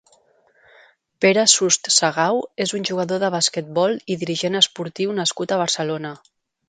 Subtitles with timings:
[1.25, 6.15] Pere Sust Sagau és un jugador de basquetbol i dirigent esportiu nascut a Barcelona.